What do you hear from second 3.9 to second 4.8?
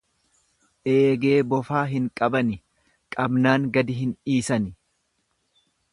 hin-dhiisani.